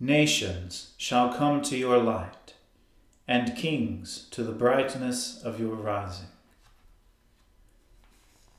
Nations 0.00 0.92
shall 0.96 1.32
come 1.32 1.62
to 1.62 1.76
your 1.76 1.98
light, 1.98 2.54
and 3.28 3.56
kings 3.56 4.26
to 4.32 4.42
the 4.42 4.52
brightness 4.52 5.40
of 5.42 5.60
your 5.60 5.76
rising. 5.76 6.26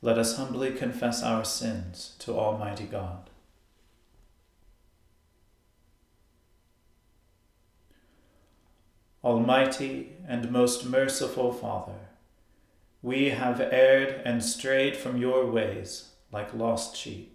Let 0.02 0.18
us 0.18 0.38
humbly 0.38 0.72
confess 0.72 1.22
our 1.24 1.44
sins 1.44 2.16
to 2.20 2.38
Almighty 2.38 2.86
God. 2.86 3.30
Almighty 9.24 10.14
and 10.28 10.52
most 10.52 10.86
merciful 10.86 11.52
Father, 11.52 12.10
we 13.02 13.32
have 13.32 13.60
erred 13.60 14.22
and 14.24 14.44
strayed 14.44 14.96
from 14.96 15.18
your 15.18 15.48
ways 15.48 16.12
like 16.32 16.54
lost 16.54 16.96
sheep. 16.96 17.35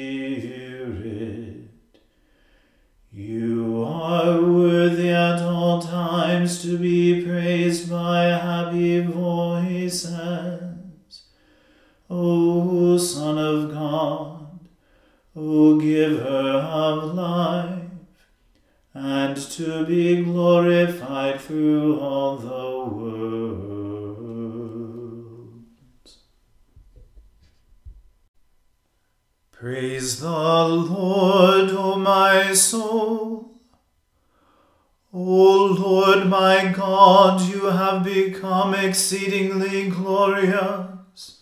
Times 6.41 6.61
to 6.63 6.75
be 6.75 7.23
praised 7.23 7.87
by 7.87 8.23
happy 8.23 8.99
voices. 9.01 10.09
O 12.09 12.97
Son 12.97 13.37
of 13.37 13.71
God, 13.71 14.67
O 15.35 15.79
Giver 15.79 16.23
of 16.23 17.13
life, 17.13 17.83
and 18.95 19.37
to 19.37 19.85
be 19.85 20.23
glorified 20.23 21.39
through 21.39 21.99
all 21.99 22.37
the 22.37 22.85
world. 22.95 24.01
Praise 29.51 30.21
the 30.21 30.27
Lord, 30.31 31.69
O 31.69 31.97
my 31.97 32.51
soul. 32.53 33.40
O 35.13 35.65
Lord 35.65 36.27
my 36.27 36.71
God, 36.73 37.41
you 37.41 37.65
have 37.65 38.01
become 38.01 38.73
exceedingly 38.73 39.89
glorious. 39.89 41.41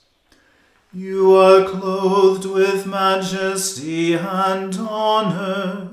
You 0.91 1.35
are 1.35 1.69
clothed 1.69 2.45
with 2.45 2.87
majesty 2.87 4.15
and 4.15 4.75
honor. 4.75 5.89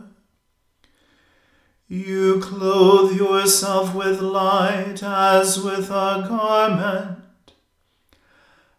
You 1.86 2.40
clothe 2.40 3.14
yourself 3.14 3.94
with 3.94 4.22
light 4.22 5.02
as 5.02 5.62
with 5.62 5.90
a 5.90 6.24
garment, 6.26 7.18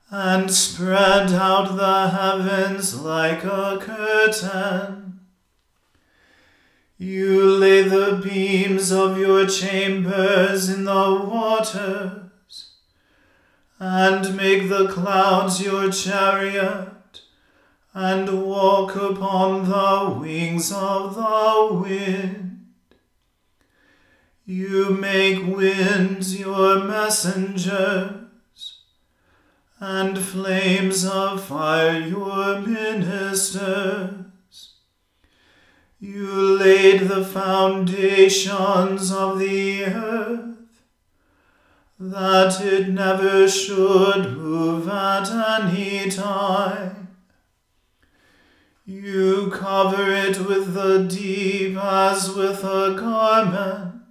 and 0.09 0.49
spread 0.51 1.31
out 1.33 1.77
the 1.77 2.09
heavens 2.09 2.99
like 2.99 3.43
a 3.43 3.77
curtain. 3.79 5.06
You 6.99 7.51
lay 7.51 7.83
the 7.83 8.19
beams 8.23 8.91
of 8.91 9.19
your 9.19 9.45
chambers 9.45 10.67
in 10.67 10.85
the 10.85 10.91
waters, 10.91 12.71
and 13.77 14.35
make 14.35 14.67
the 14.67 14.87
clouds 14.87 15.61
your 15.61 15.91
chariot, 15.91 17.21
and 17.93 18.43
walk 18.43 18.95
upon 18.95 19.69
the 19.69 20.19
wings 20.19 20.71
of 20.71 21.13
the 21.13 21.75
wind. 21.75 22.65
You 24.47 24.89
make 24.89 25.45
winds 25.45 26.39
your 26.39 26.79
messengers, 26.79 28.13
and 29.79 30.17
flames 30.17 31.05
of 31.05 31.43
fire 31.43 31.99
your 31.99 32.61
ministers. 32.61 34.26
You 35.99 36.57
laid 36.59 37.07
the 37.07 37.25
foundations 37.25 39.11
of 39.11 39.39
the 39.39 39.85
earth, 39.85 40.57
that 41.99 42.61
it 42.61 42.89
never 42.89 43.47
should 43.47 44.37
move 44.37 44.87
at 44.87 45.31
any 45.31 46.11
time. 46.11 47.07
You 48.85 49.49
cover 49.51 50.11
it 50.11 50.47
with 50.47 50.75
the 50.75 50.99
deep 50.99 51.75
as 51.77 52.29
with 52.31 52.63
a 52.63 52.95
garment. 52.97 54.03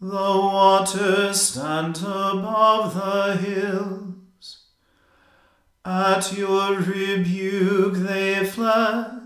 The 0.00 0.08
waters 0.08 1.42
stand 1.42 1.98
above 1.98 2.94
the 2.94 3.36
hills. 3.36 4.64
At 5.84 6.32
your 6.32 6.78
rebuke 6.78 7.94
they 7.94 8.46
fled. 8.46 9.21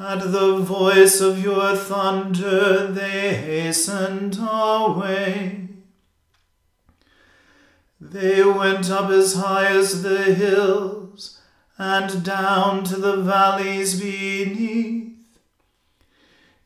At 0.00 0.32
the 0.32 0.56
voice 0.56 1.20
of 1.20 1.42
your 1.42 1.76
thunder 1.76 2.86
they 2.86 3.34
hastened 3.34 4.38
away. 4.40 5.68
They 8.00 8.42
went 8.42 8.90
up 8.90 9.10
as 9.10 9.34
high 9.34 9.66
as 9.66 10.02
the 10.02 10.32
hills 10.34 11.38
and 11.76 12.24
down 12.24 12.84
to 12.84 12.96
the 12.96 13.16
valleys 13.16 14.00
beneath 14.00 15.10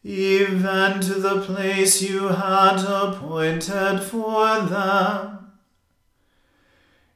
even 0.05 1.01
to 1.01 1.15
the 1.15 1.41
place 1.41 2.03
you 2.03 2.29
had 2.29 2.85
appointed 2.85 4.01
for 4.01 4.61
them. 4.61 5.51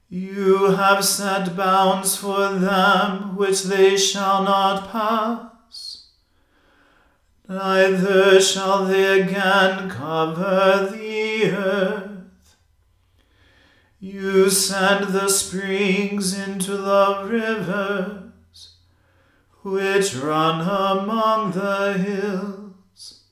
You 0.09 0.71
have 0.71 1.05
set 1.05 1.55
bounds 1.55 2.17
for 2.17 2.55
them 2.55 3.37
which 3.37 3.64
they 3.64 3.97
shall 3.99 4.43
not 4.43 4.91
pass, 4.91 5.49
neither 7.49 8.41
shall 8.41 8.85
they 8.85 9.23
again 9.23 9.89
cover 9.89 10.89
the 10.93 11.50
earth. 11.50 12.56
You 13.99 14.50
send 14.50 15.12
the 15.12 15.29
springs 15.29 16.39
into 16.39 16.77
the 16.77 17.25
rivers 17.25 18.29
which 19.62 20.15
run 20.15 20.61
among 20.61 21.53
the 21.53 21.95
hills. 21.95 23.25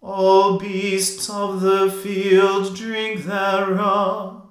All 0.00 0.58
beasts 0.58 1.28
of 1.28 1.60
the 1.60 1.90
field 1.90 2.76
drink 2.76 3.24
thereof, 3.24 4.48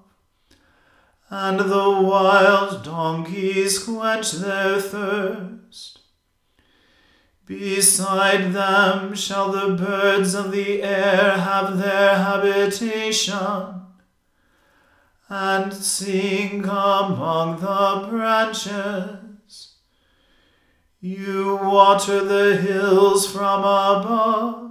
and 1.29 1.59
the 1.59 1.89
wild 2.01 2.83
donkeys 2.83 3.83
quench 3.83 4.31
their 4.33 4.79
thirst. 4.79 5.62
Beside 7.45 8.53
them 8.53 9.13
shall 9.15 9.51
the 9.51 9.75
birds 9.75 10.33
of 10.33 10.51
the 10.51 10.81
air 10.81 11.37
have 11.37 11.77
their 11.77 12.15
habitation, 12.15 13.81
and 15.29 15.73
sing 15.73 16.63
among 16.63 17.59
the 17.59 18.07
branches. 18.09 19.75
You 21.01 21.59
water 21.61 22.23
the 22.23 22.55
hills 22.55 23.29
from 23.29 23.59
above 23.59 24.63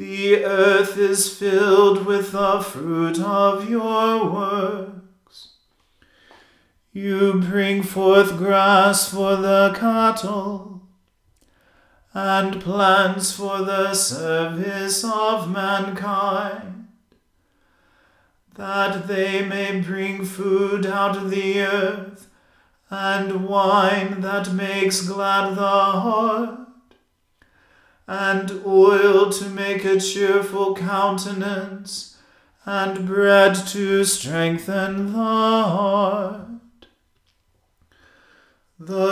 the 0.00 0.46
earth 0.46 0.96
is 0.96 1.28
filled 1.30 2.06
with 2.06 2.32
the 2.32 2.60
fruit 2.60 3.20
of 3.20 3.68
your 3.68 4.32
works. 4.32 5.48
You 6.90 7.34
bring 7.34 7.82
forth 7.82 8.38
grass 8.38 9.10
for 9.10 9.36
the 9.36 9.76
cattle, 9.78 10.69
and 12.12 12.60
plans 12.60 13.32
for 13.32 13.58
the 13.58 13.94
service 13.94 15.04
of 15.04 15.50
mankind, 15.50 16.88
that 18.54 19.06
they 19.06 19.44
may 19.46 19.80
bring 19.80 20.24
food 20.24 20.84
out 20.86 21.16
of 21.16 21.30
the 21.30 21.60
earth, 21.60 22.28
and 22.90 23.46
wine 23.48 24.20
that 24.20 24.52
makes 24.52 25.02
glad 25.02 25.54
the 25.54 25.60
heart 25.60 26.60
and 28.10 28.60
oil 28.66 29.30
to 29.30 29.48
make 29.48 29.84
a 29.84 30.00
cheerful 30.00 30.74
countenance, 30.74 32.16
and 32.66 33.06
bread 33.06 33.54
to 33.54 34.04
strengthen 34.04 35.12
the 35.12 35.18
heart. 35.18 36.29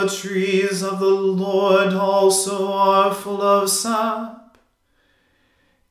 Trees 0.09 0.81
of 0.83 0.99
the 0.99 1.05
Lord 1.05 1.93
also 1.93 2.71
are 2.71 3.13
full 3.13 3.41
of 3.41 3.69
sap, 3.69 4.57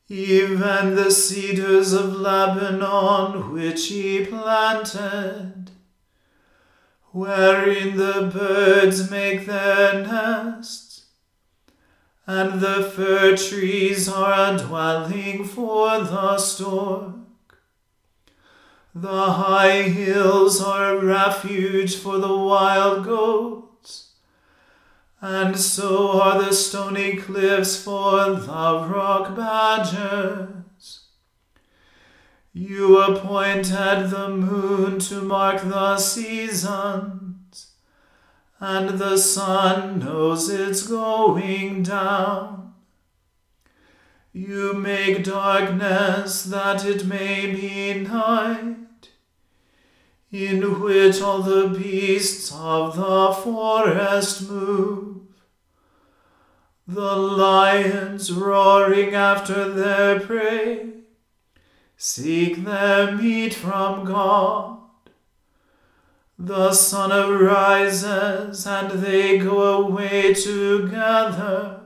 even 0.08 0.94
the 0.94 1.10
cedars 1.10 1.92
of 1.92 2.16
Lebanon 2.16 3.52
which 3.52 3.88
he 3.88 4.24
planted, 4.24 5.70
wherein 7.12 7.96
the 7.96 8.30
birds 8.32 9.10
make 9.10 9.46
their 9.46 10.02
nests 10.02 10.88
and 12.28 12.60
the 12.60 12.82
fir 12.82 13.34
trees 13.34 14.06
are 14.06 14.54
a 14.54 14.58
dwelling 14.58 15.44
for 15.44 15.98
the 15.98 16.36
stork. 16.36 17.14
The 18.94 19.32
high 19.32 19.82
hills 19.84 20.60
are 20.60 20.96
a 20.96 21.04
refuge 21.04 21.96
for 21.96 22.18
the 22.18 22.36
wild 22.36 23.06
goats, 23.06 23.67
and 25.20 25.58
so 25.58 26.20
are 26.20 26.42
the 26.42 26.52
stony 26.52 27.16
cliffs 27.16 27.82
for 27.82 28.30
the 28.30 28.86
rock 28.88 29.36
badgers. 29.36 31.00
You 32.52 32.98
appointed 32.98 34.10
the 34.10 34.28
moon 34.28 34.98
to 35.00 35.22
mark 35.22 35.62
the 35.62 35.98
seasons, 35.98 37.72
and 38.60 38.90
the 38.98 39.16
sun 39.16 40.00
knows 40.00 40.48
it's 40.48 40.86
going 40.86 41.82
down. 41.82 42.74
You 44.32 44.74
make 44.74 45.24
darkness 45.24 46.44
that 46.44 46.84
it 46.84 47.04
may 47.06 47.52
be 47.52 48.00
night, 48.00 48.87
in 50.30 50.80
which 50.82 51.22
all 51.22 51.42
the 51.42 51.68
beasts 51.68 52.52
of 52.54 52.96
the 52.96 53.32
forest 53.42 54.48
move. 54.48 55.16
The 56.86 57.16
lions 57.16 58.32
roaring 58.32 59.14
after 59.14 59.70
their 59.70 60.20
prey 60.20 60.90
seek 61.96 62.64
their 62.64 63.12
meat 63.12 63.54
from 63.54 64.04
God. 64.04 64.78
The 66.38 66.72
sun 66.72 67.10
arises, 67.10 68.64
and 68.64 69.02
they 69.02 69.38
go 69.38 69.82
away 69.82 70.32
together, 70.34 71.80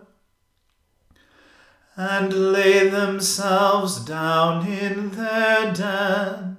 and 1.97 2.53
lay 2.53 2.89
themselves 2.89 4.05
down 4.05 4.67
in 4.67 5.11
their 5.13 5.73
dens. 5.73 6.52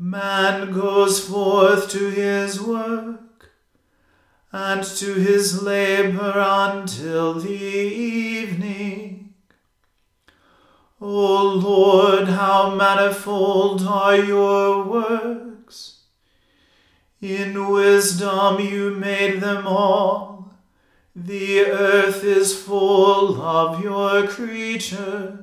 Man 0.00 0.70
goes 0.70 1.28
forth 1.28 1.90
to 1.90 2.10
his 2.10 2.62
work, 2.62 3.50
and 4.52 4.84
to 4.84 5.14
his 5.14 5.60
labor 5.60 6.34
until 6.36 7.34
the 7.34 7.50
evening. 7.50 9.34
O 11.00 11.42
Lord, 11.42 12.28
how 12.28 12.76
manifold 12.76 13.82
are 13.82 14.14
your 14.14 14.84
works! 14.84 16.02
In 17.20 17.68
wisdom 17.68 18.60
you 18.60 18.90
made 18.90 19.40
them 19.40 19.66
all. 19.66 20.52
The 21.16 21.62
earth 21.62 22.22
is 22.22 22.56
full 22.56 23.42
of 23.42 23.82
your 23.82 24.28
creatures. 24.28 25.40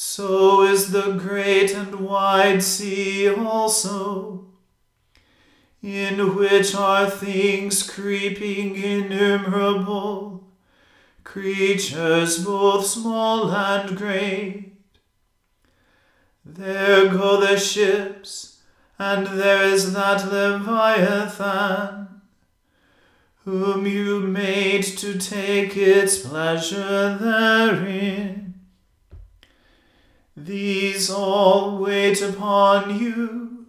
So 0.00 0.62
is 0.62 0.92
the 0.92 1.14
great 1.14 1.74
and 1.74 1.92
wide 1.96 2.62
sea 2.62 3.28
also, 3.28 4.46
in 5.82 6.36
which 6.36 6.72
are 6.72 7.10
things 7.10 7.82
creeping 7.82 8.76
innumerable, 8.76 10.46
creatures 11.24 12.44
both 12.44 12.86
small 12.86 13.50
and 13.50 13.96
great. 13.96 14.72
There 16.44 17.08
go 17.08 17.40
the 17.40 17.58
ships 17.58 18.60
and 19.00 19.26
there 19.26 19.64
is 19.64 19.94
that 19.94 20.30
Leviathan, 20.30 22.20
whom 23.44 23.84
you 23.84 24.20
made 24.20 24.84
to 24.98 25.18
take 25.18 25.76
its 25.76 26.18
pleasure 26.18 27.18
therein. 27.18 28.47
These 30.44 31.10
all 31.10 31.78
wait 31.78 32.22
upon 32.22 32.98
you, 32.98 33.66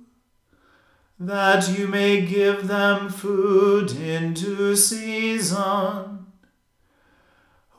that 1.20 1.68
you 1.78 1.88
may 1.88 2.26
give 2.26 2.68
them 2.68 3.10
food 3.10 3.92
in 3.92 4.34
due 4.34 4.76
season. 4.76 6.28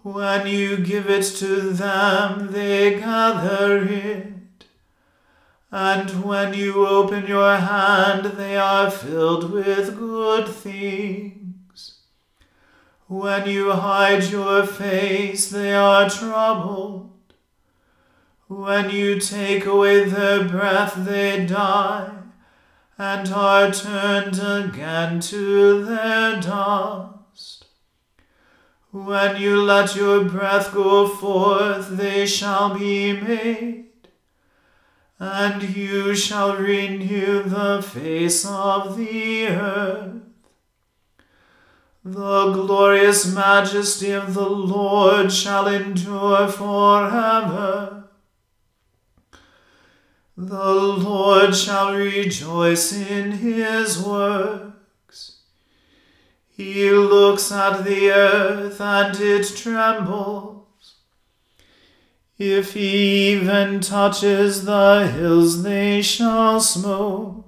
When 0.03 0.47
you 0.47 0.79
give 0.79 1.09
it 1.09 1.23
to 1.37 1.71
them, 1.71 2.53
they 2.53 2.99
gather 2.99 3.83
it. 3.83 4.65
And 5.71 6.25
when 6.25 6.55
you 6.55 6.87
open 6.87 7.27
your 7.27 7.57
hand, 7.57 8.25
they 8.37 8.57
are 8.57 8.91
filled 8.91 9.53
with 9.53 9.99
good 9.99 10.49
things. 10.49 11.99
When 13.07 13.49
you 13.49 13.73
hide 13.73 14.25
your 14.25 14.67
face, 14.67 15.49
they 15.51 15.75
are 15.75 16.11
troubled. 16.11 17.10
When 18.51 18.91
you 18.91 19.21
take 19.21 19.65
away 19.65 20.07
their 20.07 20.43
breath, 20.43 20.95
they 20.97 21.47
die, 21.47 22.11
and 22.99 23.33
are 23.33 23.71
turned 23.71 24.41
again 24.43 25.21
to 25.21 25.85
their 25.85 26.41
dust. 26.41 27.67
When 28.91 29.41
you 29.41 29.63
let 29.63 29.95
your 29.95 30.25
breath 30.25 30.75
go 30.75 31.07
forth, 31.07 31.97
they 31.97 32.27
shall 32.27 32.77
be 32.77 33.13
made, 33.13 33.85
and 35.21 35.63
you 35.63 36.17
shall 36.17 36.57
renew 36.57 37.45
the 37.45 37.81
face 37.81 38.45
of 38.45 38.97
the 38.97 39.47
earth. 39.47 40.23
The 42.05 42.51
glorious 42.51 43.33
majesty 43.33 44.11
of 44.11 44.35
the 44.35 44.51
Lord 44.51 45.31
shall 45.31 45.69
endure 45.69 46.49
forever. 46.49 48.00
The 50.43 50.73
Lord 50.75 51.55
shall 51.55 51.95
rejoice 51.95 52.95
in 52.95 53.33
his 53.33 54.03
works. 54.03 55.43
He 56.49 56.91
looks 56.91 57.53
at 57.53 57.85
the 57.85 58.11
earth 58.11 58.81
and 58.81 59.21
it 59.21 59.55
trembles. 59.55 60.95
If 62.39 62.73
he 62.73 63.33
even 63.33 63.81
touches 63.81 64.65
the 64.65 65.09
hills, 65.09 65.63
they 65.63 66.01
shall 66.01 66.59
smoke. 66.59 67.47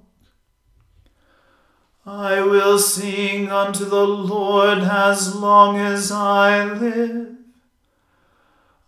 I 2.04 2.42
will 2.42 2.78
sing 2.78 3.50
unto 3.50 3.87
the 3.87 4.06
Lord 4.06 4.80
as 4.80 5.34
long 5.34 5.78
as 5.78 6.12
I 6.12 6.62
live. 6.66 7.41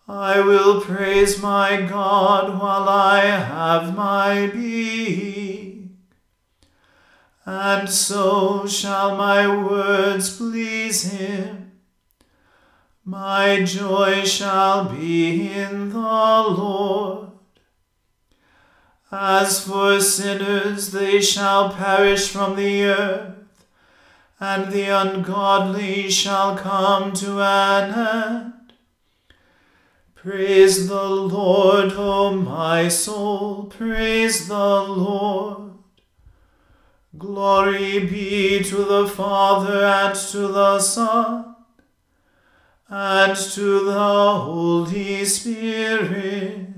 I 0.06 0.40
will 0.40 0.80
praise 0.80 1.42
my 1.42 1.82
God 1.82 2.60
while 2.60 2.88
I 2.88 3.20
have 3.20 3.96
my 3.96 4.46
being 4.48 5.54
and 7.46 7.88
so 7.90 8.66
shall 8.66 9.16
my 9.16 9.46
words 9.46 10.36
please 10.36 11.12
him. 11.12 11.72
My 13.04 13.62
joy 13.64 14.24
shall 14.24 14.86
be 14.86 15.52
in 15.52 15.90
the 15.90 15.98
Lord. 15.98 17.28
As 19.12 19.64
for 19.64 20.00
sinners, 20.00 20.90
they 20.90 21.20
shall 21.20 21.72
perish 21.72 22.28
from 22.28 22.56
the 22.56 22.84
earth, 22.84 23.34
and 24.40 24.72
the 24.72 24.88
ungodly 24.88 26.10
shall 26.10 26.56
come 26.56 27.12
to 27.12 27.42
an 27.42 27.92
end. 27.94 28.53
Praise 30.24 30.88
the 30.88 31.04
Lord, 31.04 31.92
O 31.96 32.34
my 32.34 32.88
soul, 32.88 33.64
praise 33.64 34.48
the 34.48 34.54
Lord. 34.54 35.72
Glory 37.18 38.06
be 38.06 38.62
to 38.62 38.84
the 38.84 39.06
Father 39.06 39.84
and 39.84 40.14
to 40.14 40.48
the 40.48 40.80
Son 40.80 41.56
and 42.88 43.36
to 43.36 43.84
the 43.84 43.92
Holy 43.92 45.26
Spirit, 45.26 46.68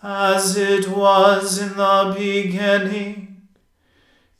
as 0.00 0.56
it 0.56 0.86
was 0.86 1.58
in 1.58 1.76
the 1.76 2.14
beginning, 2.16 3.48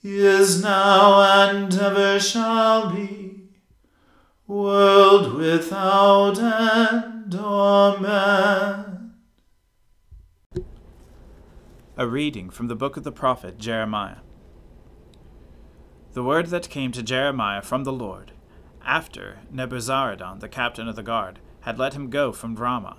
is 0.04 0.62
now, 0.62 1.48
and 1.48 1.74
ever 1.74 2.20
shall 2.20 2.94
be, 2.94 3.48
world 4.46 5.34
without 5.34 6.38
end. 6.38 7.19
Amen. 7.34 9.12
A 11.96 12.06
reading 12.06 12.50
from 12.50 12.68
the 12.68 12.74
book 12.74 12.96
of 12.96 13.04
the 13.04 13.12
prophet 13.12 13.58
Jeremiah. 13.58 14.18
The 16.12 16.24
word 16.24 16.46
that 16.46 16.70
came 16.70 16.90
to 16.92 17.02
Jeremiah 17.02 17.62
from 17.62 17.84
the 17.84 17.92
Lord, 17.92 18.32
after 18.84 19.38
Nebuzaradan, 19.52 20.40
the 20.40 20.48
captain 20.48 20.88
of 20.88 20.96
the 20.96 21.02
guard, 21.02 21.38
had 21.60 21.78
let 21.78 21.94
him 21.94 22.10
go 22.10 22.32
from 22.32 22.56
Ramah, 22.56 22.96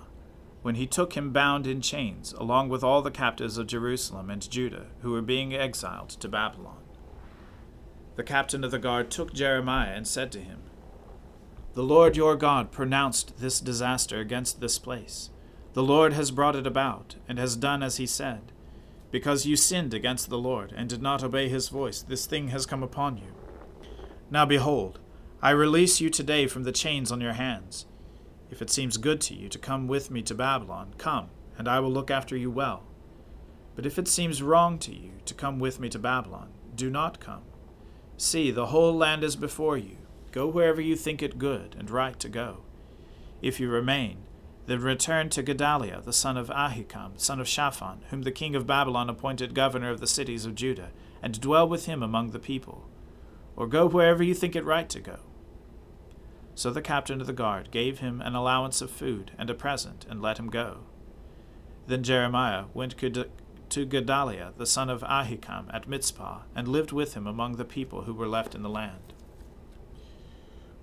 when 0.62 0.76
he 0.76 0.86
took 0.86 1.14
him 1.14 1.30
bound 1.30 1.66
in 1.66 1.80
chains, 1.80 2.32
along 2.32 2.68
with 2.68 2.82
all 2.82 3.02
the 3.02 3.10
captives 3.10 3.58
of 3.58 3.66
Jerusalem 3.66 4.30
and 4.30 4.48
Judah, 4.48 4.86
who 5.00 5.10
were 5.10 5.20
being 5.20 5.52
exiled 5.52 6.10
to 6.10 6.28
Babylon. 6.28 6.78
The 8.16 8.22
captain 8.22 8.64
of 8.64 8.70
the 8.70 8.78
guard 8.78 9.10
took 9.10 9.32
Jeremiah 9.32 9.92
and 9.92 10.06
said 10.06 10.32
to 10.32 10.40
him, 10.40 10.60
The 11.74 11.82
Lord 11.82 12.18
your 12.18 12.36
God 12.36 12.70
pronounced 12.70 13.38
this 13.38 13.58
disaster 13.58 14.20
against 14.20 14.60
this 14.60 14.78
place. 14.78 15.30
The 15.72 15.82
Lord 15.82 16.12
has 16.12 16.30
brought 16.30 16.54
it 16.54 16.66
about, 16.66 17.16
and 17.26 17.38
has 17.38 17.56
done 17.56 17.82
as 17.82 17.96
he 17.96 18.06
said. 18.06 18.52
Because 19.10 19.46
you 19.46 19.56
sinned 19.56 19.94
against 19.94 20.28
the 20.28 20.36
Lord, 20.36 20.74
and 20.76 20.86
did 20.86 21.00
not 21.00 21.24
obey 21.24 21.48
his 21.48 21.70
voice, 21.70 22.02
this 22.02 22.26
thing 22.26 22.48
has 22.48 22.66
come 22.66 22.82
upon 22.82 23.16
you. 23.16 23.32
Now 24.30 24.44
behold, 24.44 24.98
I 25.40 25.50
release 25.50 25.98
you 25.98 26.10
today 26.10 26.46
from 26.46 26.64
the 26.64 26.72
chains 26.72 27.10
on 27.10 27.22
your 27.22 27.32
hands. 27.32 27.86
If 28.50 28.60
it 28.60 28.68
seems 28.68 28.98
good 28.98 29.22
to 29.22 29.34
you 29.34 29.48
to 29.48 29.58
come 29.58 29.88
with 29.88 30.10
me 30.10 30.20
to 30.22 30.34
Babylon, 30.34 30.92
come, 30.98 31.30
and 31.56 31.66
I 31.66 31.80
will 31.80 31.90
look 31.90 32.10
after 32.10 32.36
you 32.36 32.50
well. 32.50 32.84
But 33.74 33.86
if 33.86 33.98
it 33.98 34.08
seems 34.08 34.42
wrong 34.42 34.78
to 34.80 34.94
you 34.94 35.12
to 35.24 35.32
come 35.32 35.58
with 35.58 35.80
me 35.80 35.88
to 35.88 35.98
Babylon, 35.98 36.50
do 36.74 36.90
not 36.90 37.18
come. 37.18 37.44
See, 38.18 38.50
the 38.50 38.66
whole 38.66 38.94
land 38.94 39.24
is 39.24 39.36
before 39.36 39.78
you. 39.78 39.96
Go 40.32 40.46
wherever 40.46 40.80
you 40.80 40.96
think 40.96 41.22
it 41.22 41.38
good 41.38 41.76
and 41.78 41.90
right 41.90 42.18
to 42.18 42.28
go. 42.28 42.64
If 43.42 43.60
you 43.60 43.68
remain, 43.68 44.24
then 44.66 44.80
return 44.80 45.28
to 45.30 45.42
Gedaliah 45.42 46.00
the 46.00 46.12
son 46.12 46.36
of 46.36 46.48
Ahikam, 46.48 47.20
son 47.20 47.38
of 47.38 47.48
Shaphan, 47.48 48.00
whom 48.10 48.22
the 48.22 48.32
king 48.32 48.56
of 48.56 48.66
Babylon 48.66 49.10
appointed 49.10 49.54
governor 49.54 49.90
of 49.90 50.00
the 50.00 50.06
cities 50.06 50.46
of 50.46 50.54
Judah, 50.54 50.90
and 51.22 51.40
dwell 51.40 51.68
with 51.68 51.86
him 51.86 52.02
among 52.02 52.30
the 52.30 52.38
people. 52.38 52.88
Or 53.56 53.66
go 53.66 53.86
wherever 53.86 54.22
you 54.22 54.34
think 54.34 54.56
it 54.56 54.64
right 54.64 54.88
to 54.88 55.00
go. 55.00 55.18
So 56.54 56.70
the 56.70 56.80
captain 56.80 57.20
of 57.20 57.26
the 57.26 57.32
guard 57.32 57.70
gave 57.70 57.98
him 57.98 58.22
an 58.22 58.34
allowance 58.34 58.80
of 58.80 58.90
food 58.90 59.32
and 59.38 59.50
a 59.50 59.54
present, 59.54 60.06
and 60.08 60.22
let 60.22 60.38
him 60.38 60.48
go. 60.48 60.84
Then 61.86 62.02
Jeremiah 62.02 62.66
went 62.72 62.96
to 62.96 63.86
Gedaliah 63.86 64.52
the 64.56 64.66
son 64.66 64.88
of 64.88 65.02
Ahikam 65.02 65.74
at 65.74 65.88
Mizpah, 65.88 66.42
and 66.54 66.68
lived 66.68 66.92
with 66.92 67.14
him 67.14 67.26
among 67.26 67.56
the 67.56 67.64
people 67.64 68.02
who 68.02 68.14
were 68.14 68.28
left 68.28 68.54
in 68.54 68.62
the 68.62 68.70
land. 68.70 69.11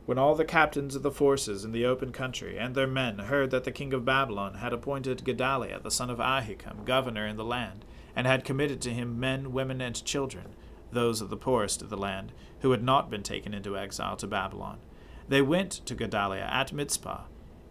When 0.09 0.17
all 0.17 0.33
the 0.33 0.43
captains 0.43 0.95
of 0.95 1.03
the 1.03 1.11
forces 1.11 1.63
in 1.63 1.71
the 1.71 1.85
open 1.85 2.11
country 2.11 2.57
and 2.57 2.73
their 2.73 2.87
men 2.87 3.19
heard 3.19 3.51
that 3.51 3.63
the 3.63 3.71
king 3.71 3.93
of 3.93 4.05
Babylon 4.05 4.55
had 4.55 4.73
appointed 4.73 5.23
Gedaliah 5.23 5.79
the 5.79 5.91
son 5.91 6.09
of 6.09 6.17
Ahikam 6.17 6.83
governor 6.83 7.27
in 7.27 7.35
the 7.35 7.45
land, 7.45 7.85
and 8.15 8.25
had 8.25 8.43
committed 8.43 8.81
to 8.81 8.89
him 8.89 9.19
men, 9.19 9.53
women, 9.53 9.81
and 9.81 10.03
children, 10.03 10.55
those 10.91 11.21
of 11.21 11.29
the 11.29 11.37
poorest 11.37 11.83
of 11.83 11.91
the 11.91 11.95
land, 11.95 12.31
who 12.61 12.71
had 12.71 12.81
not 12.81 13.11
been 13.11 13.21
taken 13.21 13.53
into 13.53 13.77
exile 13.77 14.17
to 14.17 14.25
Babylon, 14.25 14.79
they 15.27 15.43
went 15.43 15.73
to 15.85 15.93
Gedaliah 15.93 16.49
at 16.51 16.73
Mizpah, 16.73 17.25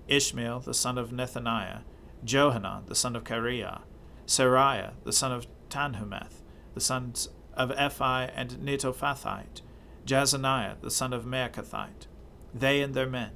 Ishmael 0.07 0.61
the 0.61 0.75
son 0.75 0.97
of 0.97 1.11
Nethaniah, 1.11 1.81
Johanan 2.25 2.85
the 2.87 2.95
son 2.95 3.17
of 3.17 3.25
Kareah, 3.25 3.81
Seraiah 4.29 4.93
the 5.03 5.13
son 5.13 5.33
of 5.33 5.49
Tanhumeth, 5.71 6.43
the 6.75 6.81
sons 6.81 7.31
of 7.55 7.71
Ephai 7.71 8.31
and 8.33 8.61
Netophathite, 8.65 9.63
Jezaniah 10.07 10.81
the 10.81 10.91
son 10.93 11.13
of 11.13 11.25
Maacathite, 11.25 12.07
they 12.55 12.81
and 12.81 12.95
their 12.95 13.09
men. 13.09 13.33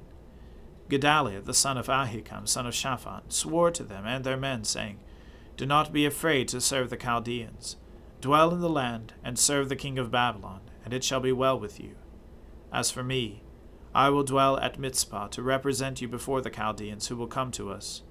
Gedaliah, 0.89 1.41
the 1.41 1.53
son 1.53 1.77
of 1.77 1.87
Ahikam, 1.87 2.47
son 2.47 2.67
of 2.67 2.75
Shaphan, 2.75 3.29
swore 3.29 3.71
to 3.71 3.83
them 3.83 4.05
and 4.05 4.23
their 4.23 4.37
men, 4.37 4.63
saying, 4.63 4.99
Do 5.57 5.65
not 5.65 5.93
be 5.93 6.05
afraid 6.05 6.47
to 6.49 6.61
serve 6.61 6.89
the 6.89 6.97
Chaldeans. 6.97 7.77
Dwell 8.21 8.53
in 8.53 8.61
the 8.61 8.69
land, 8.69 9.13
and 9.23 9.37
serve 9.39 9.69
the 9.69 9.75
king 9.75 9.97
of 9.97 10.11
Babylon, 10.11 10.61
and 10.85 10.93
it 10.93 11.03
shall 11.03 11.19
be 11.19 11.31
well 11.31 11.59
with 11.59 11.79
you. 11.79 11.95
As 12.71 12.91
for 12.91 13.03
me, 13.03 13.43
I 13.95 14.09
will 14.09 14.23
dwell 14.23 14.57
at 14.59 14.79
Mizpah 14.79 15.27
to 15.29 15.41
represent 15.43 16.01
you 16.01 16.07
before 16.07 16.41
the 16.41 16.49
Chaldeans 16.49 17.07
who 17.07 17.15
will 17.15 17.27
come 17.27 17.51
to 17.51 17.71
us. 17.71 18.01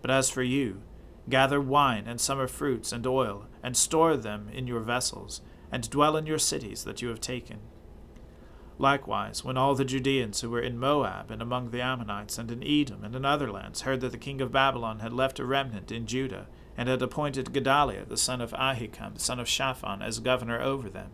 But 0.00 0.10
as 0.10 0.30
for 0.30 0.42
you, 0.42 0.82
gather 1.28 1.60
wine 1.60 2.04
and 2.06 2.20
summer 2.20 2.48
fruits 2.48 2.92
and 2.92 3.06
oil, 3.06 3.46
and 3.62 3.76
store 3.76 4.16
them 4.16 4.48
in 4.52 4.66
your 4.66 4.80
vessels, 4.80 5.40
and 5.70 5.88
dwell 5.88 6.16
in 6.16 6.26
your 6.26 6.38
cities 6.38 6.84
that 6.84 7.00
you 7.00 7.08
have 7.08 7.20
taken 7.20 7.60
Likewise, 8.82 9.44
when 9.44 9.56
all 9.56 9.76
the 9.76 9.84
Judeans 9.84 10.40
who 10.40 10.50
were 10.50 10.60
in 10.60 10.76
Moab 10.76 11.30
and 11.30 11.40
among 11.40 11.70
the 11.70 11.80
Ammonites 11.80 12.36
and 12.36 12.50
in 12.50 12.64
Edom 12.64 13.04
and 13.04 13.14
in 13.14 13.24
other 13.24 13.48
lands 13.48 13.82
heard 13.82 14.00
that 14.00 14.10
the 14.10 14.18
king 14.18 14.40
of 14.40 14.50
Babylon 14.50 14.98
had 14.98 15.12
left 15.12 15.38
a 15.38 15.44
remnant 15.44 15.92
in 15.92 16.04
Judah, 16.04 16.48
and 16.76 16.88
had 16.88 17.00
appointed 17.00 17.52
Gedaliah 17.52 18.04
the 18.04 18.16
son 18.16 18.40
of 18.40 18.50
Ahikam, 18.50 19.14
the 19.14 19.20
son 19.20 19.38
of 19.38 19.48
Shaphan, 19.48 20.02
as 20.02 20.18
governor 20.18 20.60
over 20.60 20.90
them, 20.90 21.10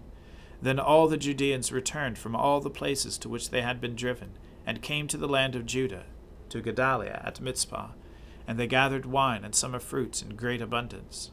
then 0.62 0.80
all 0.80 1.08
the 1.08 1.18
Judeans 1.18 1.70
returned 1.70 2.16
from 2.16 2.34
all 2.34 2.62
the 2.62 2.70
places 2.70 3.18
to 3.18 3.28
which 3.28 3.50
they 3.50 3.60
had 3.60 3.82
been 3.82 3.94
driven, 3.94 4.30
and 4.64 4.80
came 4.80 5.06
to 5.06 5.18
the 5.18 5.28
land 5.28 5.54
of 5.54 5.66
Judah, 5.66 6.06
to 6.48 6.62
Gedaliah 6.62 7.20
at 7.22 7.38
Mizpah, 7.38 7.88
and 8.46 8.58
they 8.58 8.66
gathered 8.66 9.04
wine 9.04 9.44
and 9.44 9.54
summer 9.54 9.78
fruits 9.78 10.22
in 10.22 10.37
great 10.37 10.62
abundance. 10.62 11.32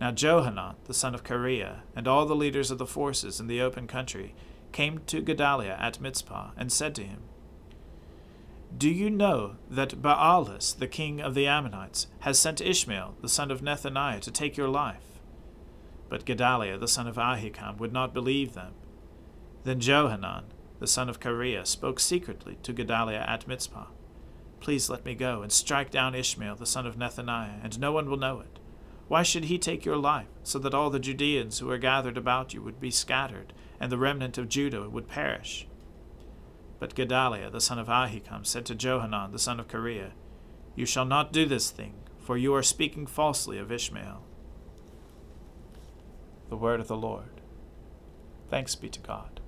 Now 0.00 0.10
Johanan, 0.10 0.74
the 0.86 0.94
son 0.94 1.14
of 1.14 1.22
Kareah, 1.22 1.82
and 1.94 2.08
all 2.08 2.26
the 2.26 2.34
leaders 2.34 2.72
of 2.72 2.78
the 2.78 2.86
forces 2.86 3.38
in 3.38 3.46
the 3.46 3.60
open 3.60 3.86
country 3.86 4.34
came 4.72 5.00
to 5.06 5.20
Gedaliah 5.20 5.76
at 5.78 6.00
Mizpah, 6.00 6.50
and 6.56 6.72
said 6.72 6.94
to 6.96 7.02
him, 7.02 7.20
Do 8.76 8.88
you 8.88 9.10
know 9.10 9.56
that 9.70 10.02
Baalis, 10.02 10.76
the 10.76 10.86
king 10.86 11.20
of 11.20 11.34
the 11.34 11.46
Ammonites, 11.46 12.06
has 12.20 12.38
sent 12.38 12.60
Ishmael, 12.60 13.16
the 13.20 13.28
son 13.28 13.50
of 13.50 13.60
Nethaniah, 13.60 14.20
to 14.20 14.30
take 14.30 14.56
your 14.56 14.68
life? 14.68 15.20
But 16.08 16.24
Gedaliah, 16.24 16.78
the 16.78 16.88
son 16.88 17.06
of 17.06 17.16
Ahikam, 17.16 17.78
would 17.78 17.92
not 17.92 18.14
believe 18.14 18.54
them. 18.54 18.72
Then 19.64 19.80
Johanan, 19.80 20.44
the 20.78 20.86
son 20.86 21.08
of 21.08 21.20
Kareah, 21.20 21.66
spoke 21.66 22.00
secretly 22.00 22.58
to 22.62 22.72
Gedaliah 22.72 23.24
at 23.26 23.46
Mizpah. 23.46 23.86
Please 24.60 24.90
let 24.90 25.04
me 25.04 25.14
go 25.14 25.42
and 25.42 25.50
strike 25.50 25.90
down 25.90 26.14
Ishmael, 26.14 26.56
the 26.56 26.66
son 26.66 26.86
of 26.86 26.96
Nethaniah, 26.96 27.62
and 27.62 27.78
no 27.80 27.92
one 27.92 28.08
will 28.08 28.16
know 28.16 28.40
it. 28.40 28.58
Why 29.12 29.22
should 29.22 29.44
he 29.44 29.58
take 29.58 29.84
your 29.84 29.98
life, 29.98 30.28
so 30.42 30.58
that 30.60 30.72
all 30.72 30.88
the 30.88 30.98
Judeans 30.98 31.58
who 31.58 31.68
are 31.70 31.76
gathered 31.76 32.16
about 32.16 32.54
you 32.54 32.62
would 32.62 32.80
be 32.80 32.90
scattered, 32.90 33.52
and 33.78 33.92
the 33.92 33.98
remnant 33.98 34.38
of 34.38 34.48
Judah 34.48 34.88
would 34.88 35.06
perish? 35.06 35.68
But 36.78 36.94
Gedaliah 36.94 37.50
the 37.50 37.60
son 37.60 37.78
of 37.78 37.88
Ahikam 37.88 38.46
said 38.46 38.64
to 38.64 38.74
Johanan 38.74 39.30
the 39.32 39.38
son 39.38 39.60
of 39.60 39.68
Kareah, 39.68 40.12
You 40.74 40.86
shall 40.86 41.04
not 41.04 41.30
do 41.30 41.44
this 41.44 41.70
thing, 41.70 41.92
for 42.20 42.38
you 42.38 42.54
are 42.54 42.62
speaking 42.62 43.06
falsely 43.06 43.58
of 43.58 43.70
Ishmael. 43.70 44.22
The 46.48 46.56
word 46.56 46.80
of 46.80 46.88
the 46.88 46.96
Lord. 46.96 47.42
Thanks 48.48 48.74
be 48.76 48.88
to 48.88 49.00
God. 49.00 49.40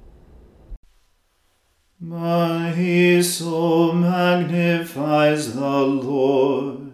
My 1.99 3.23
soul 3.23 3.95
magnifies 3.95 5.55
the 5.55 5.81
Lord 5.87 6.94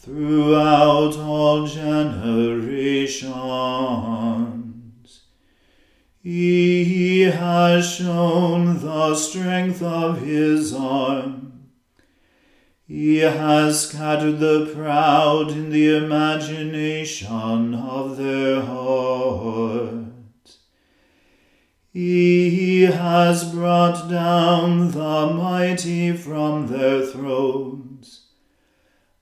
throughout 0.00 1.14
all 1.16 1.66
generations. 1.66 3.30
He 6.22 7.22
has 7.22 7.86
shown 7.92 8.80
the 8.80 9.14
strength 9.14 9.82
of 9.82 10.22
his 10.22 10.72
arm. 10.72 11.68
He 12.86 13.18
has 13.18 13.88
scattered 13.88 14.38
the 14.38 14.72
proud 14.74 15.50
in 15.50 15.68
the 15.68 15.94
imagination 15.98 17.74
of 17.74 18.16
their 18.16 18.62
hearts. 18.62 20.60
He 21.92 22.84
has 22.84 23.52
brought 23.52 24.08
down 24.08 24.92
the 24.92 25.26
mighty 25.34 26.16
from 26.16 26.68
their 26.68 27.04
thrones 27.04 27.89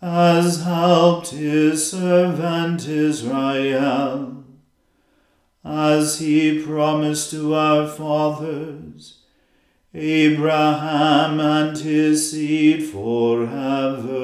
has 0.00 0.62
helped 0.62 1.30
his 1.30 1.90
servant 1.90 2.86
Israel, 2.86 4.44
as 5.64 6.20
he 6.20 6.62
promised 6.64 7.30
to 7.32 7.54
our 7.54 7.88
fathers, 7.88 9.22
Abraham 9.92 11.40
and 11.40 11.76
his 11.76 12.30
seed 12.30 12.84
forever. 12.84 14.18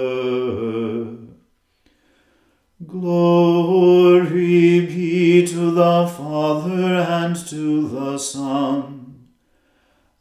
Glory 2.87 4.81
be 4.87 5.47
to 5.47 5.73
the 5.73 6.07
Father 6.07 6.95
and 6.95 7.35
to 7.49 7.89
the 7.89 8.19
Son 8.19 9.29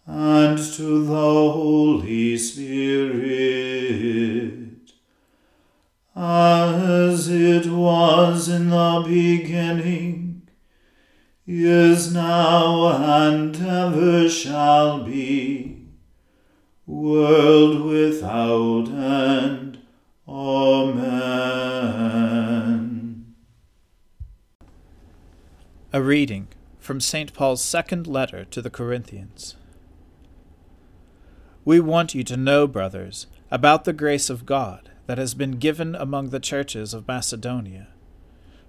and 0.05 0.57
to 0.57 1.05
the 1.05 1.13
Holy 1.13 2.37
Spirit 2.37 4.22
as 6.23 7.27
it 7.27 7.65
was 7.67 8.47
in 8.47 8.69
the 8.69 9.03
beginning, 9.05 10.47
is 11.45 12.13
now, 12.13 12.87
and 13.25 13.55
ever 13.57 14.29
shall 14.29 15.03
be, 15.03 15.87
world 16.85 17.81
without 17.81 18.87
end. 18.87 19.79
Amen. 20.27 21.03
A 25.91 26.01
reading 26.01 26.47
from 26.79 27.01
St. 27.01 27.33
Paul's 27.33 27.61
second 27.61 28.07
letter 28.07 28.45
to 28.45 28.61
the 28.61 28.69
Corinthians. 28.69 29.57
We 31.65 31.81
want 31.81 32.15
you 32.15 32.23
to 32.23 32.37
know, 32.37 32.67
brothers, 32.67 33.27
about 33.51 33.83
the 33.83 33.93
grace 33.93 34.29
of 34.29 34.45
God 34.45 34.89
that 35.05 35.17
has 35.17 35.33
been 35.33 35.53
given 35.53 35.95
among 35.95 36.29
the 36.29 36.39
churches 36.39 36.93
of 36.93 37.07
Macedonia. 37.07 37.87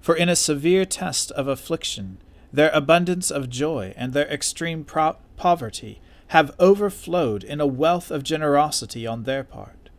For 0.00 0.14
in 0.14 0.28
a 0.28 0.36
severe 0.36 0.84
test 0.84 1.30
of 1.32 1.48
affliction, 1.48 2.18
their 2.52 2.70
abundance 2.70 3.30
of 3.30 3.48
joy 3.48 3.94
and 3.96 4.12
their 4.12 4.28
extreme 4.28 4.84
pro- 4.84 5.16
poverty 5.36 6.00
have 6.28 6.54
overflowed 6.58 7.44
in 7.44 7.60
a 7.60 7.66
wealth 7.66 8.10
of 8.10 8.22
generosity 8.22 9.06
on 9.06 9.22
their 9.22 9.44
part. 9.44 9.90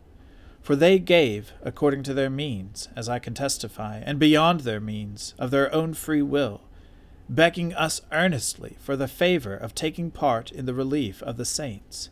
For 0.62 0.74
they 0.74 0.98
gave, 0.98 1.52
according 1.62 2.02
to 2.04 2.14
their 2.14 2.30
means, 2.30 2.88
as 2.96 3.08
I 3.08 3.18
can 3.18 3.34
testify, 3.34 3.98
and 3.98 4.18
beyond 4.18 4.60
their 4.60 4.80
means, 4.80 5.34
of 5.38 5.50
their 5.50 5.72
own 5.72 5.94
free 5.94 6.22
will, 6.22 6.62
begging 7.28 7.74
us 7.74 8.00
earnestly 8.12 8.76
for 8.80 8.96
the 8.96 9.08
favor 9.08 9.56
of 9.56 9.74
taking 9.74 10.10
part 10.10 10.50
in 10.50 10.66
the 10.66 10.74
relief 10.74 11.22
of 11.22 11.36
the 11.36 11.44
saints. 11.44 12.10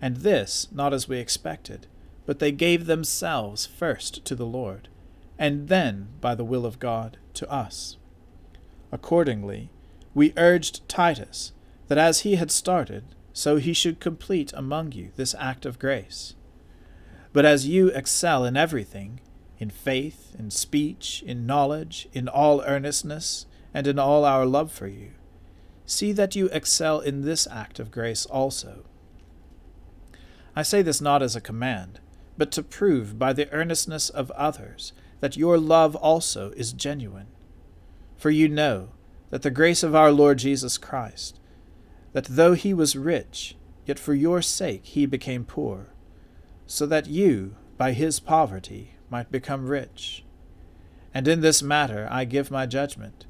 And 0.00 0.18
this 0.18 0.68
not 0.72 0.92
as 0.92 1.08
we 1.08 1.18
expected 1.18 1.86
but 2.26 2.38
they 2.38 2.52
gave 2.52 2.86
themselves 2.86 3.66
first 3.66 4.24
to 4.24 4.34
the 4.34 4.46
Lord, 4.46 4.88
and 5.38 5.68
then, 5.68 6.08
by 6.20 6.34
the 6.34 6.44
will 6.44 6.64
of 6.64 6.78
God, 6.78 7.18
to 7.34 7.50
us. 7.50 7.96
Accordingly, 8.92 9.70
we 10.14 10.32
urged 10.36 10.88
Titus 10.88 11.52
that 11.88 11.98
as 11.98 12.20
he 12.20 12.36
had 12.36 12.50
started, 12.50 13.04
so 13.32 13.56
he 13.56 13.72
should 13.72 14.00
complete 14.00 14.52
among 14.54 14.92
you 14.92 15.10
this 15.16 15.34
act 15.38 15.66
of 15.66 15.78
grace. 15.78 16.34
But 17.32 17.44
as 17.44 17.66
you 17.66 17.88
excel 17.88 18.44
in 18.44 18.56
everything, 18.56 19.20
in 19.58 19.70
faith, 19.70 20.34
in 20.38 20.50
speech, 20.50 21.22
in 21.26 21.46
knowledge, 21.46 22.08
in 22.12 22.28
all 22.28 22.62
earnestness, 22.62 23.46
and 23.74 23.88
in 23.88 23.98
all 23.98 24.24
our 24.24 24.46
love 24.46 24.70
for 24.70 24.86
you, 24.86 25.10
see 25.84 26.12
that 26.12 26.36
you 26.36 26.46
excel 26.52 27.00
in 27.00 27.22
this 27.22 27.48
act 27.50 27.80
of 27.80 27.90
grace 27.90 28.24
also. 28.26 28.84
I 30.54 30.62
say 30.62 30.80
this 30.80 31.00
not 31.00 31.22
as 31.22 31.34
a 31.34 31.40
command, 31.40 31.98
but 32.36 32.50
to 32.52 32.62
prove 32.62 33.18
by 33.18 33.32
the 33.32 33.50
earnestness 33.52 34.08
of 34.08 34.30
others 34.32 34.92
that 35.20 35.36
your 35.36 35.58
love 35.58 35.96
also 35.96 36.50
is 36.52 36.72
genuine. 36.72 37.28
For 38.16 38.30
you 38.30 38.48
know 38.48 38.90
that 39.30 39.42
the 39.42 39.50
grace 39.50 39.82
of 39.82 39.94
our 39.94 40.12
Lord 40.12 40.38
Jesus 40.38 40.78
Christ, 40.78 41.40
that 42.12 42.26
though 42.28 42.54
he 42.54 42.74
was 42.74 42.96
rich, 42.96 43.56
yet 43.86 43.98
for 43.98 44.14
your 44.14 44.42
sake 44.42 44.84
he 44.84 45.06
became 45.06 45.44
poor, 45.44 45.88
so 46.66 46.86
that 46.86 47.06
you, 47.06 47.56
by 47.76 47.92
his 47.92 48.20
poverty, 48.20 48.94
might 49.10 49.30
become 49.30 49.66
rich. 49.66 50.24
And 51.12 51.28
in 51.28 51.40
this 51.40 51.62
matter 51.62 52.08
I 52.10 52.24
give 52.24 52.50
my 52.50 52.66
judgment. 52.66 53.26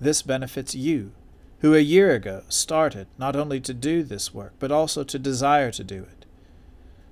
This 0.00 0.22
benefits 0.22 0.74
you, 0.74 1.12
who 1.60 1.74
a 1.74 1.78
year 1.78 2.12
ago 2.12 2.42
started 2.48 3.06
not 3.16 3.36
only 3.36 3.60
to 3.60 3.72
do 3.72 4.02
this 4.02 4.34
work, 4.34 4.52
but 4.58 4.70
also 4.70 5.02
to 5.04 5.18
desire 5.18 5.70
to 5.72 5.84
do 5.84 6.02
it. 6.02 6.13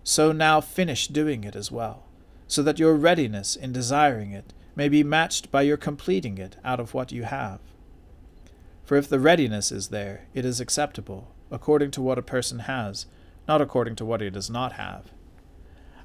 So 0.05 0.33
now 0.33 0.61
finish 0.61 1.09
doing 1.09 1.45
it 1.45 1.55
as 1.55 1.71
well, 1.71 2.05
so 2.49 2.63
that 2.63 2.79
your 2.79 2.95
readiness 2.95 3.55
in 3.55 3.73
desiring 3.73 4.33
it 4.33 4.53
may 4.75 4.89
be 4.89 5.05
matched 5.05 5.51
by 5.51 5.63
your 5.63 5.77
completing 5.77 6.39
it 6.39 6.57
out 6.65 6.81
of 6.81 6.95
what 6.95 7.13
you 7.13 7.25
have. 7.25 7.61
For 8.85 8.97
if 8.97 9.09
the 9.09 9.21
readiness 9.21 9.71
is 9.71 9.89
there, 9.89 10.27
it 10.35 10.45
is 10.45 10.61
acceptable, 10.61 11.33
according 11.51 11.93
to 11.93 12.03
what 12.03 12.19
a 12.19 12.23
person 12.23 12.61
has, 12.61 13.07
not 13.47 13.61
according 13.61 13.97
to 13.97 14.05
what 14.05 14.21
he 14.21 14.31
does 14.31 14.51
not 14.51 14.73
have. 14.73 15.13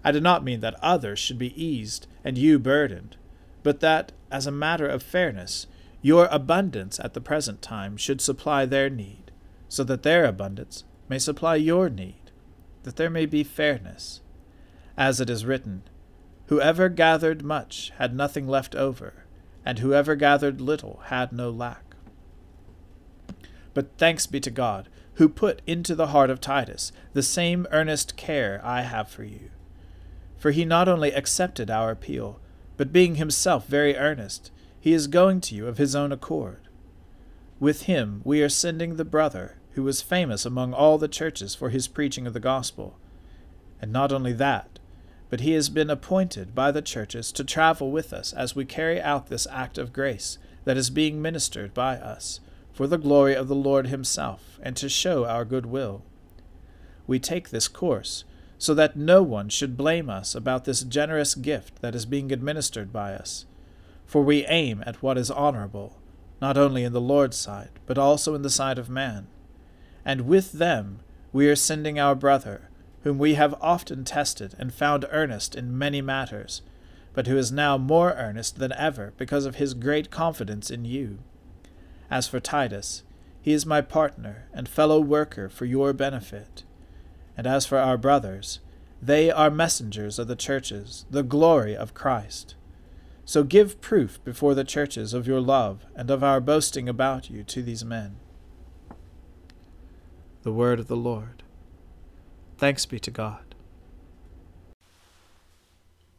I 0.03 0.11
do 0.11 0.19
not 0.19 0.43
mean 0.43 0.59
that 0.61 0.75
others 0.81 1.19
should 1.19 1.37
be 1.37 1.61
eased 1.61 2.07
and 2.23 2.37
you 2.37 2.59
burdened, 2.59 3.17
but 3.63 3.79
that, 3.79 4.11
as 4.31 4.45
a 4.45 4.51
matter 4.51 4.87
of 4.87 5.01
fairness, 5.01 5.67
your 6.01 6.27
abundance 6.31 6.99
at 6.99 7.13
the 7.13 7.21
present 7.21 7.61
time 7.61 7.97
should 7.97 8.21
supply 8.21 8.65
their 8.65 8.89
need, 8.89 9.31
so 9.67 9.83
that 9.83 10.03
their 10.03 10.25
abundance 10.25 10.83
may 11.09 11.19
supply 11.19 11.55
your 11.55 11.89
need, 11.89 12.26
that 12.87 12.95
there 12.95 13.09
may 13.09 13.25
be 13.25 13.43
fairness. 13.43 14.21
As 14.95 15.19
it 15.19 15.29
is 15.29 15.45
written, 15.45 15.83
Whoever 16.45 16.87
gathered 16.87 17.43
much 17.43 17.91
had 17.97 18.15
nothing 18.15 18.47
left 18.47 18.75
over, 18.75 19.25
and 19.65 19.79
whoever 19.79 20.15
gathered 20.15 20.61
little 20.61 21.01
had 21.07 21.33
no 21.33 21.49
lack. 21.49 21.97
But 23.73 23.89
thanks 23.97 24.25
be 24.25 24.39
to 24.39 24.49
God, 24.49 24.87
who 25.15 25.27
put 25.27 25.61
into 25.67 25.95
the 25.95 26.07
heart 26.07 26.29
of 26.29 26.39
Titus 26.39 26.93
the 27.11 27.21
same 27.21 27.67
earnest 27.71 28.15
care 28.15 28.61
I 28.63 28.83
have 28.83 29.09
for 29.09 29.25
you. 29.25 29.49
For 30.37 30.51
he 30.51 30.63
not 30.63 30.87
only 30.87 31.11
accepted 31.11 31.69
our 31.69 31.91
appeal, 31.91 32.39
but 32.77 32.93
being 32.93 33.15
himself 33.15 33.67
very 33.67 33.97
earnest, 33.97 34.49
he 34.79 34.93
is 34.93 35.07
going 35.07 35.41
to 35.41 35.55
you 35.55 35.67
of 35.67 35.77
his 35.77 35.93
own 35.93 36.13
accord. 36.13 36.69
With 37.59 37.81
him 37.81 38.21
we 38.23 38.41
are 38.41 38.47
sending 38.47 38.95
the 38.95 39.03
brother, 39.03 39.57
who 39.77 39.83
was 39.83 40.01
famous 40.01 40.43
among 40.43 40.73
all 40.73 40.97
the 40.97 41.07
churches 41.07 41.53
for 41.53 41.69
his 41.69 41.87
preaching 41.87 42.25
of 42.25 42.33
the 42.33 42.39
gospel. 42.39 42.97
And 43.79 43.93
not 43.93 44.11
only 44.11 44.33
that, 44.33 44.79
but 45.29 45.41
he 45.41 45.51
has 45.51 45.69
been 45.69 45.91
appointed 45.91 46.55
by 46.55 46.71
the 46.71 46.81
churches 46.81 47.31
to 47.33 47.43
travel 47.43 47.91
with 47.91 48.11
us 48.11 48.33
as 48.33 48.55
we 48.55 48.65
carry 48.65 48.99
out 48.99 49.27
this 49.27 49.45
act 49.51 49.77
of 49.77 49.93
grace 49.93 50.39
that 50.65 50.77
is 50.77 50.89
being 50.89 51.21
ministered 51.21 51.75
by 51.75 51.97
us, 51.97 52.39
for 52.73 52.87
the 52.87 52.97
glory 52.97 53.35
of 53.35 53.47
the 53.47 53.53
Lord 53.55 53.85
himself, 53.85 54.59
and 54.63 54.75
to 54.77 54.89
show 54.89 55.25
our 55.25 55.45
good 55.45 55.67
will. 55.67 56.01
We 57.05 57.19
take 57.19 57.51
this 57.51 57.67
course 57.67 58.23
so 58.57 58.73
that 58.73 58.97
no 58.97 59.21
one 59.21 59.47
should 59.47 59.77
blame 59.77 60.09
us 60.09 60.33
about 60.33 60.65
this 60.65 60.81
generous 60.81 61.35
gift 61.35 61.83
that 61.83 61.93
is 61.93 62.07
being 62.07 62.31
administered 62.31 62.91
by 62.91 63.13
us. 63.13 63.45
For 64.07 64.23
we 64.23 64.43
aim 64.47 64.83
at 64.87 65.03
what 65.03 65.19
is 65.19 65.29
honorable, 65.29 65.99
not 66.41 66.57
only 66.57 66.83
in 66.83 66.93
the 66.93 66.99
Lord's 66.99 67.37
sight, 67.37 67.69
but 67.85 67.99
also 67.99 68.33
in 68.33 68.41
the 68.41 68.49
sight 68.49 68.79
of 68.79 68.89
man. 68.89 69.27
And 70.07 70.21
with 70.21 70.53
them 70.53 71.01
we 71.31 71.47
are 71.47 71.55
sending 71.55 71.99
our 71.99 72.15
brother, 72.15 72.69
whom 73.03 73.19
we 73.19 73.35
have 73.35 73.53
often 73.61 74.03
tested 74.03 74.55
and 74.57 74.73
found 74.73 75.05
earnest 75.11 75.53
in 75.53 75.77
many 75.77 76.01
matters, 76.01 76.63
but 77.13 77.27
who 77.27 77.37
is 77.37 77.51
now 77.51 77.77
more 77.77 78.13
earnest 78.13 78.57
than 78.57 78.71
ever 78.73 79.13
because 79.17 79.45
of 79.45 79.57
his 79.57 79.75
great 79.75 80.09
confidence 80.09 80.71
in 80.71 80.83
you. 80.83 81.19
As 82.09 82.27
for 82.27 82.39
Titus, 82.39 83.03
he 83.39 83.53
is 83.53 83.67
my 83.67 83.81
partner 83.81 84.47
and 84.51 84.67
fellow 84.67 84.99
worker 84.99 85.47
for 85.47 85.65
your 85.65 85.93
benefit 85.93 86.63
and 87.37 87.45
as 87.45 87.67
for 87.67 87.77
our 87.77 87.97
brothers, 87.97 88.59
they 88.99 89.29
are 89.29 89.51
messengers 89.51 90.17
of 90.17 90.27
the 90.27 90.35
churches, 90.35 91.05
the 91.11 91.21
glory 91.21 91.77
of 91.77 91.93
Christ. 91.93 92.55
So 93.25 93.43
give 93.43 93.79
proof 93.79 94.23
before 94.23 94.55
the 94.55 94.63
churches 94.63 95.13
of 95.13 95.27
your 95.27 95.39
love 95.39 95.85
and 95.95 96.09
of 96.09 96.23
our 96.23 96.41
boasting 96.41 96.89
about 96.89 97.29
you 97.29 97.43
to 97.43 97.61
these 97.61 97.85
men. 97.85 98.15
The 100.47 100.53
word 100.53 100.79
of 100.79 100.87
the 100.87 100.95
Lord. 100.95 101.43
Thanks 102.57 102.85
be 102.85 103.01
to 103.01 103.11
God. 103.11 103.53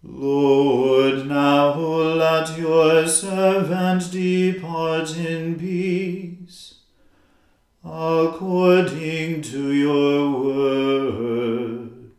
Lord, 0.03 1.27
now 1.27 1.73
let 1.73 2.59
your 2.59 3.09
servant 3.09 4.11
depart 4.13 5.17
in 5.17 5.59
peace 5.59 6.81
according 7.83 9.41
to 9.41 9.73
your 9.73 10.31
word. 10.39 12.13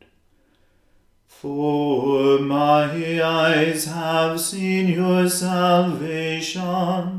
For 1.27 2.39
my 2.39 3.21
eyes 3.21 3.85
have 3.85 4.39
seen 4.41 4.87
your 4.87 5.29
salvation, 5.29 7.18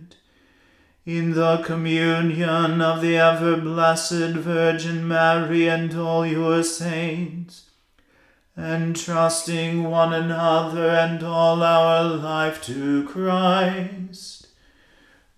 in 1.05 1.33
the 1.33 1.57
communion 1.57 2.79
of 2.79 3.01
the 3.01 3.17
ever 3.17 3.57
blessed 3.57 4.35
Virgin 4.35 5.07
Mary 5.07 5.67
and 5.67 5.95
all 5.95 6.25
your 6.25 6.61
saints, 6.63 7.69
entrusting 8.55 9.83
one 9.83 10.13
another 10.13 10.89
and 10.89 11.23
all 11.23 11.63
our 11.63 12.03
life 12.03 12.61
to 12.63 13.07
Christ, 13.07 14.47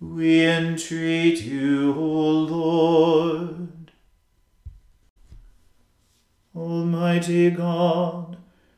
we 0.00 0.44
entreat 0.44 1.40
you, 1.40 1.94
O 1.94 2.30
Lord. 2.30 3.92
Almighty 6.54 7.50
God, 7.50 8.36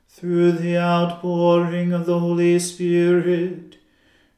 through 0.08 0.52
the 0.52 0.78
outpouring 0.78 1.92
of 1.92 2.06
the 2.06 2.20
Holy 2.20 2.58
Spirit, 2.60 3.65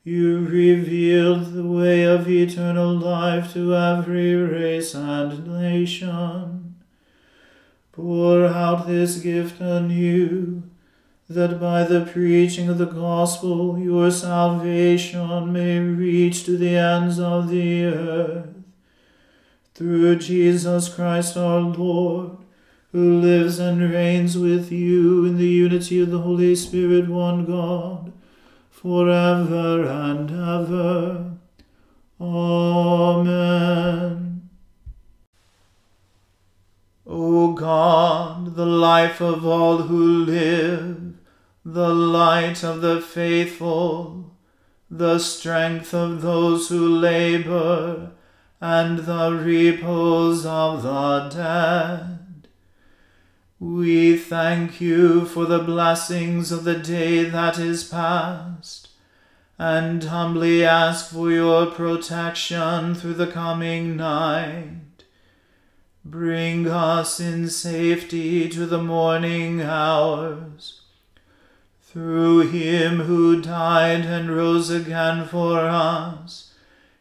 you 0.05 0.39
revealed 0.41 1.53
the 1.53 1.65
way 1.67 2.05
of 2.05 2.29
eternal 2.29 2.97
life 2.97 3.53
to 3.53 3.75
every 3.75 4.35
race 4.35 4.95
and 4.95 5.47
nation. 5.47 6.77
Pour 7.93 8.47
out 8.47 8.87
this 8.87 9.19
gift 9.19 9.61
anew, 9.61 10.63
that 11.29 11.61
by 11.61 11.83
the 11.83 12.07
preaching 12.07 12.69
of 12.69 12.79
the 12.79 12.87
gospel 12.87 13.79
your 13.79 14.11
salvation 14.11 15.53
may 15.53 15.79
reach 15.79 16.45
to 16.45 16.57
the 16.57 16.77
ends 16.77 17.19
of 17.19 17.49
the 17.49 17.85
earth. 17.85 18.49
Through 19.75 20.21
Jesus 20.21 20.89
Christ 20.89 21.37
our 21.37 21.61
Lord, 21.61 22.39
who 22.93 23.21
lives 23.21 23.59
and 23.59 23.91
reigns 23.91 24.39
with 24.39 24.73
you 24.73 25.27
in 25.27 25.37
the 25.37 25.47
unity 25.47 26.01
of 26.01 26.11
the 26.11 26.21
Holy 26.21 26.55
Spirit, 26.55 27.09
one 27.09 27.45
God 27.45 28.13
forever 28.81 29.85
and 29.87 30.31
ever. 30.31 31.33
Amen. 32.21 33.29
O 37.05 37.53
God, 37.53 38.55
the 38.55 38.67
life 38.67 39.21
of 39.21 39.45
all 39.45 39.79
who 39.79 40.25
live, 40.25 41.15
the 41.65 41.89
light 41.89 42.63
of 42.63 42.81
the 42.81 43.01
faithful, 43.01 44.37
the 44.91 45.19
strength 45.19 45.93
of 45.93 46.23
those 46.23 46.69
who 46.69 46.89
labor, 46.89 48.13
and 48.61 48.99
the 49.01 49.33
repose 49.33 50.47
of 50.47 50.83
the 50.83 51.29
dead. 51.31 52.18
We 53.61 54.17
thank 54.17 54.81
you 54.81 55.25
for 55.25 55.45
the 55.45 55.59
blessings 55.59 56.53
of 56.53 56.63
the 56.63 56.79
day 56.79 57.25
that 57.25 57.59
is 57.59 57.83
past, 57.83 58.91
and 59.59 60.05
humbly 60.05 60.65
ask 60.65 61.11
for 61.11 61.33
your 61.33 61.67
protection 61.67 62.95
through 62.95 63.15
the 63.15 63.27
coming 63.27 63.97
night. 63.97 65.03
Bring 66.05 66.69
us 66.69 67.19
in 67.19 67.49
safety 67.49 68.49
to 68.49 68.65
the 68.65 68.81
morning 68.81 69.61
hours. 69.61 70.83
Through 71.83 72.51
him 72.51 73.01
who 73.01 73.43
died 73.43 74.07
and 74.07 74.31
rose 74.31 74.71
again 74.71 75.27
for 75.27 75.63
us, 75.63 76.55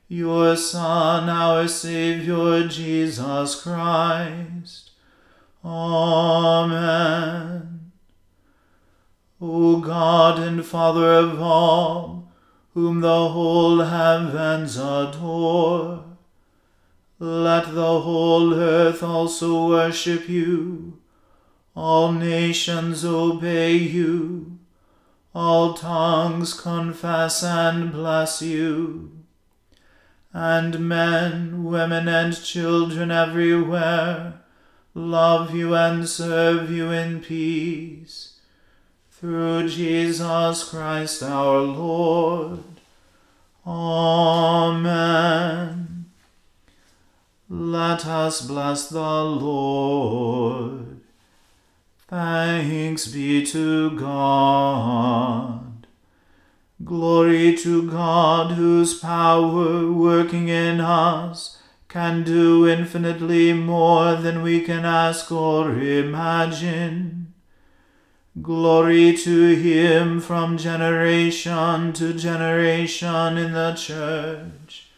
your 0.08 0.56
Son, 0.56 1.30
our 1.30 1.68
Saviour, 1.68 2.68
Jesus 2.68 3.62
Christ. 3.62 4.87
Amen. 5.64 7.48
O 9.40 9.80
God 9.80 10.40
and 10.40 10.66
Father 10.66 11.14
of 11.14 11.42
all, 11.42 12.32
whom 12.74 13.02
the 13.02 13.30
whole 13.30 13.82
heavens 13.82 14.78
adore, 14.78 16.04
let 17.20 17.74
the 17.74 18.02
whole 18.02 18.54
earth 18.54 19.02
also 19.02 19.68
worship 19.68 20.30
you, 20.30 21.00
all 21.76 22.12
nations 22.12 23.04
obey 23.04 23.74
you, 23.74 24.58
all 25.34 25.74
tongues 25.74 26.54
confess 26.54 27.44
and 27.44 27.92
bless 27.92 28.42
you, 28.42 29.12
and 30.34 30.80
men, 30.80 31.64
women, 31.64 32.08
and 32.08 32.44
children 32.44 33.12
everywhere 33.12 34.42
love 34.98 35.54
you 35.54 35.76
and 35.76 36.10
serve 36.10 36.72
you 36.72 36.90
in 36.92 37.22
peace. 37.22 38.40
Through 39.12 39.70
Jesus 39.70 40.70
Christ 40.70 41.22
our 41.22 41.60
Lord. 41.60 42.64
Amen. 43.66 44.78
Let 47.50 48.06
us 48.08 48.42
bless 48.42 48.90
the 48.90 49.24
Lord. 49.24 51.02
Thanks 52.08 53.08
be 53.08 53.46
to 53.46 53.92
God. 53.92 55.88
Glory 56.84 57.56
to 57.58 57.90
God, 57.90 58.52
whose 58.54 59.00
power 59.00 59.92
working 59.92 60.48
in 60.48 60.80
us 60.80 61.57
can 61.88 62.24
do 62.24 62.68
infinitely 62.68 63.54
more 63.54 64.16
than 64.16 64.42
we 64.42 64.62
can 64.62 64.84
ask 64.86 65.32
or 65.32 65.72
imagine. 65.72 67.34
Glory 68.42 69.16
to 69.18 69.56
him 69.56 70.20
from 70.20 70.58
generation 70.58 71.94
to 71.94 72.14
generation 72.14 73.38
in 73.38 73.54
the 73.54 73.74
church, 73.74 74.90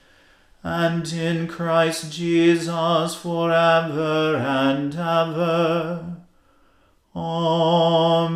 and 0.62 1.14
in 1.14 1.48
Christ 1.48 2.12
Jesus 2.12 3.16
forever 3.16 4.36
and 4.36 4.94
ever. 4.94 6.18
Amen. 7.16 8.30